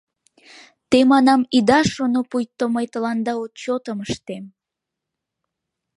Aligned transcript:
Те, 0.89 0.99
манам, 1.11 1.41
ида 1.57 1.79
шоно, 1.93 2.21
пуйто 2.29 2.65
мый 2.75 2.85
тыланда 2.93 3.33
отчётым 3.43 3.99
ыштем. 4.05 4.45